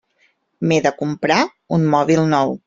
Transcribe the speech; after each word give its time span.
M'he 0.71 0.79
de 0.85 0.93
comprar 1.01 1.37
un 1.79 1.87
mòbil 1.97 2.25
nou. 2.35 2.57